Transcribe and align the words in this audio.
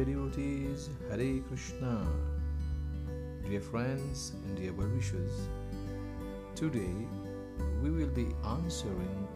Dear 0.00 0.14
devotees, 0.14 0.88
Hare 1.10 1.42
Krishna. 1.46 2.06
Dear 3.46 3.60
friends 3.60 4.32
and 4.46 4.56
dear 4.56 4.72
well 4.72 4.88
wishers, 4.88 5.30
today 6.54 6.94
we 7.82 7.90
will 7.90 8.08
be 8.08 8.28
answering 8.46 9.28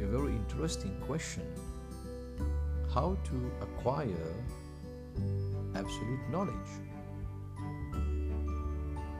a 0.00 0.06
very 0.06 0.30
interesting 0.30 0.96
question 1.00 1.42
how 2.94 3.18
to 3.24 3.50
acquire 3.62 4.32
absolute 5.74 6.30
knowledge. 6.30 6.70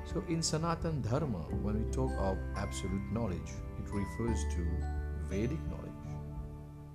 So, 0.04 0.22
in 0.28 0.40
Sanatan 0.40 1.02
Dharma, 1.02 1.42
when 1.64 1.84
we 1.84 1.90
talk 1.90 2.12
of 2.20 2.38
absolute 2.54 3.12
knowledge, 3.12 3.50
it 3.80 3.92
refers 3.92 4.38
to 4.54 4.64
Vedic 5.28 5.58
knowledge. 5.68 6.02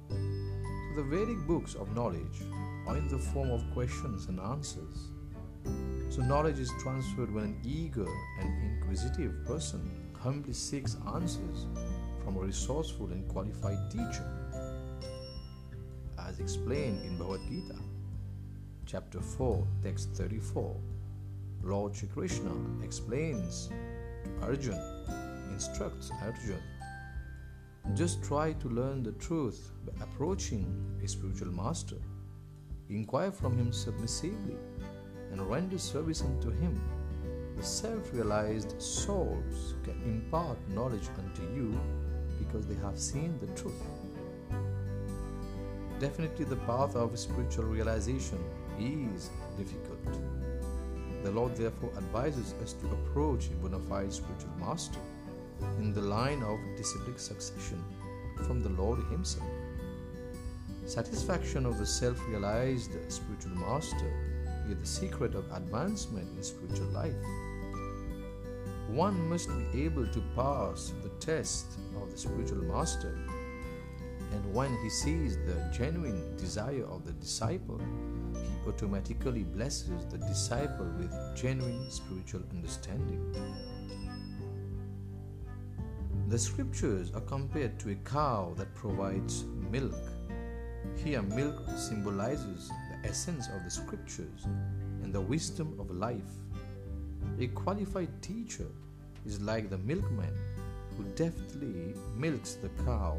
So, 0.07 0.95
the 0.95 1.03
Vedic 1.03 1.45
books 1.45 1.75
of 1.75 1.93
knowledge 1.93 2.39
are 2.87 2.97
in 2.97 3.07
the 3.07 3.17
form 3.17 3.51
of 3.51 3.63
questions 3.73 4.27
and 4.27 4.39
answers. 4.39 5.11
So, 6.09 6.21
knowledge 6.21 6.59
is 6.59 6.71
transferred 6.81 7.33
when 7.33 7.45
an 7.45 7.61
eager 7.63 8.07
and 8.39 8.63
inquisitive 8.63 9.45
person 9.45 10.11
humbly 10.17 10.53
seeks 10.53 10.97
answers 11.13 11.67
from 12.23 12.37
a 12.37 12.39
resourceful 12.39 13.07
and 13.07 13.27
qualified 13.27 13.89
teacher. 13.89 14.25
As 16.19 16.39
explained 16.39 17.03
in 17.05 17.17
Bhagavad 17.17 17.41
Gita, 17.49 17.79
chapter 18.85 19.21
4, 19.21 19.65
text 19.83 20.09
34, 20.13 20.75
Lord 21.63 21.95
Shri 21.95 22.07
Krishna 22.09 22.51
explains 22.83 23.69
to 24.23 24.45
Arjun, 24.45 24.79
instructs 25.51 26.11
Arjun, 26.21 26.61
just 27.95 28.23
try 28.23 28.53
to 28.53 28.69
learn 28.69 29.03
the 29.03 29.11
truth 29.13 29.71
by 29.85 30.03
approaching 30.03 30.65
a 31.03 31.07
spiritual 31.07 31.51
master. 31.51 31.97
Inquire 32.91 33.31
from 33.31 33.57
him 33.57 33.71
submissively 33.71 34.57
and 35.31 35.49
render 35.49 35.77
service 35.77 36.21
unto 36.21 36.51
him. 36.51 36.77
The 37.55 37.63
self 37.63 38.11
realized 38.13 38.81
souls 38.81 39.75
can 39.83 40.01
impart 40.03 40.57
knowledge 40.69 41.07
unto 41.17 41.43
you 41.55 41.79
because 42.37 42.67
they 42.67 42.75
have 42.75 42.99
seen 42.99 43.39
the 43.39 43.47
truth. 43.59 43.81
Definitely, 45.99 46.45
the 46.45 46.57
path 46.57 46.95
of 46.97 47.17
spiritual 47.17 47.65
realization 47.65 48.39
is 48.77 49.29
difficult. 49.57 50.03
The 51.23 51.31
Lord 51.31 51.55
therefore 51.55 51.91
advises 51.95 52.55
us 52.61 52.73
to 52.73 52.87
approach 52.87 53.45
a 53.47 53.55
bona 53.61 53.79
fide 53.79 54.11
spiritual 54.11 54.51
master 54.59 54.99
in 55.77 55.93
the 55.93 56.01
line 56.01 56.43
of 56.43 56.59
disciplic 56.75 57.19
succession 57.19 57.81
from 58.47 58.61
the 58.61 58.69
Lord 58.69 58.99
Himself. 59.11 59.60
Satisfaction 60.85 61.65
of 61.65 61.77
the 61.77 61.85
self 61.85 62.19
realized 62.27 62.91
spiritual 63.11 63.55
master 63.55 64.11
is 64.69 64.77
the 64.77 64.85
secret 64.85 65.35
of 65.35 65.49
advancement 65.53 66.27
in 66.35 66.43
spiritual 66.43 66.87
life. 66.87 67.13
One 68.89 69.29
must 69.29 69.49
be 69.71 69.85
able 69.85 70.07
to 70.07 70.23
pass 70.35 70.93
the 71.03 71.09
test 71.25 71.65
of 72.01 72.11
the 72.11 72.17
spiritual 72.17 72.63
master, 72.63 73.17
and 74.31 74.53
when 74.53 74.75
he 74.83 74.89
sees 74.89 75.37
the 75.37 75.69
genuine 75.71 76.35
desire 76.35 76.85
of 76.85 77.05
the 77.05 77.13
disciple, 77.13 77.79
he 78.33 78.69
automatically 78.69 79.43
blesses 79.43 80.05
the 80.09 80.17
disciple 80.17 80.91
with 80.97 81.13
genuine 81.35 81.89
spiritual 81.89 82.41
understanding. 82.53 83.33
The 86.27 86.39
scriptures 86.39 87.11
are 87.13 87.21
compared 87.21 87.79
to 87.79 87.91
a 87.91 87.95
cow 87.95 88.53
that 88.57 88.73
provides 88.75 89.45
milk. 89.69 89.95
Here, 91.03 91.23
milk 91.23 91.63
symbolizes 91.75 92.69
the 92.69 93.09
essence 93.09 93.47
of 93.47 93.63
the 93.63 93.71
scriptures 93.71 94.45
and 95.01 95.11
the 95.11 95.19
wisdom 95.19 95.75
of 95.79 95.89
life. 95.89 96.31
A 97.39 97.47
qualified 97.47 98.21
teacher 98.21 98.67
is 99.25 99.41
like 99.41 99.71
the 99.71 99.79
milkman 99.79 100.33
who 100.95 101.03
deftly 101.15 101.95
milks 102.15 102.53
the 102.53 102.69
cow 102.85 103.17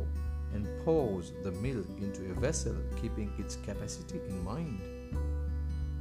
and 0.55 0.69
pours 0.84 1.33
the 1.43 1.51
milk 1.53 1.89
into 2.01 2.31
a 2.31 2.34
vessel, 2.34 2.77
keeping 3.01 3.33
its 3.37 3.56
capacity 3.56 4.21
in 4.29 4.45
mind. 4.45 4.81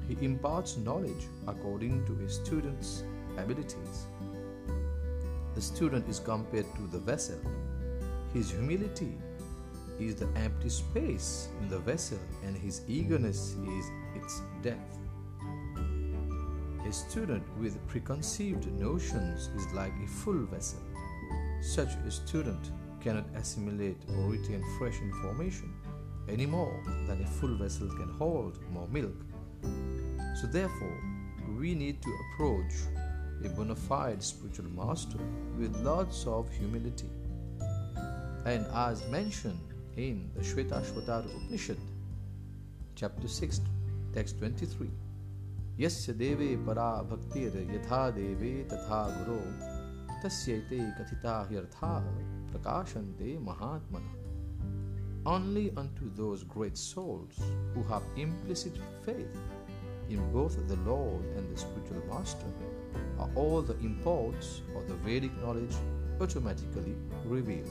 He 0.08 0.24
imparts 0.24 0.78
knowledge 0.78 1.26
according 1.48 2.06
to 2.06 2.14
a 2.24 2.30
student's 2.30 3.04
abilities. 3.38 4.06
The 5.56 5.62
student 5.62 6.08
is 6.08 6.20
compared 6.20 6.68
to 6.76 6.82
the 6.92 7.00
vessel. 7.00 7.40
His 8.34 8.52
humility 8.52 9.18
is 10.02 10.16
the 10.16 10.28
empty 10.36 10.70
space 10.70 11.50
in 11.62 11.70
the 11.70 11.80
vessel, 11.80 12.20
and 12.44 12.58
his 12.58 12.82
eagerness 12.88 13.56
is 13.80 13.92
its 14.16 14.42
depth. 14.62 14.98
A 16.88 16.92
student 16.92 17.44
with 17.60 17.86
preconceived 17.88 18.68
notions 18.74 19.50
is 19.56 19.72
like 19.74 19.94
a 20.04 20.08
full 20.08 20.46
vessel. 20.46 20.80
Such 21.62 21.94
a 22.08 22.12
student 22.12 22.72
cannot 23.00 23.26
assimilate 23.36 23.98
or 24.10 24.30
retain 24.30 24.64
fresh 24.78 25.00
information 25.00 25.74
any 26.28 26.46
more 26.46 26.82
than 27.08 27.22
a 27.24 27.28
full 27.28 27.56
vessel 27.56 27.88
can 27.88 28.10
hold 28.10 28.60
more 28.72 28.88
milk. 28.88 29.16
So, 30.42 30.48
therefore, 30.48 30.98
we 31.60 31.76
need 31.76 32.02
to 32.02 32.10
approach 32.34 32.74
a 33.44 33.50
bona 33.50 33.76
fide 33.76 34.24
spiritual 34.24 34.70
master 34.70 35.20
with 35.58 35.76
lots 35.78 36.26
of 36.26 36.50
humility. 36.52 37.10
And 38.46 38.66
as 38.74 39.08
mentioned 39.10 39.60
in 39.98 40.30
the 40.36 40.42
Shvetashvatara 40.42 41.26
Upanishad, 41.26 41.78
chapter 42.96 43.28
6, 43.28 43.62
text 44.14 44.38
23. 44.38 44.90
Yasya 45.78 46.14
deve 46.14 46.66
para 46.66 47.04
bhaktir 47.04 47.52
yatha 47.68 48.14
deve 48.14 48.66
tatha 48.70 49.26
guru 49.26 49.42
tasyaite 50.24 50.96
kathita 50.98 51.46
hirtha 51.50 52.04
prakashante 52.54 53.38
mahatmana. 53.44 54.12
Only 55.26 55.72
unto 55.76 56.10
those 56.16 56.44
great 56.44 56.78
souls 56.78 57.40
who 57.74 57.84
have 57.84 58.04
implicit 58.16 58.74
faith 59.06 59.38
in 60.10 60.32
both 60.32 60.56
the 60.68 60.78
Lord 60.90 61.24
and 61.36 61.54
the 61.54 61.60
spiritual 61.60 62.02
master 62.10 62.52
are 63.20 63.30
all 63.36 63.62
the 63.62 63.78
imports 63.80 64.62
of 64.76 64.88
the 64.88 64.96
Vedic 64.96 65.32
knowledge 65.42 65.76
automatically 66.20 66.96
revealed. 67.26 67.70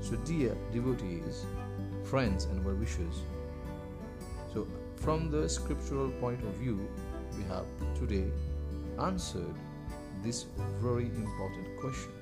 So, 0.00 0.16
dear 0.24 0.56
devotees, 0.72 1.44
friends, 2.04 2.46
and 2.46 2.64
well 2.64 2.74
wishers, 2.74 3.22
so 4.52 4.66
from 4.96 5.30
the 5.30 5.48
scriptural 5.48 6.10
point 6.20 6.42
of 6.42 6.54
view, 6.54 6.88
we 7.36 7.44
have 7.44 7.66
today 7.94 8.30
answered 8.98 9.54
this 10.22 10.46
very 10.80 11.06
important 11.06 11.80
question 11.80 12.12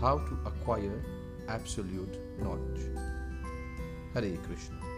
how 0.00 0.18
to 0.18 0.38
acquire 0.46 1.02
absolute 1.48 2.18
knowledge. 2.38 2.82
Hare 4.14 4.36
Krishna. 4.46 4.97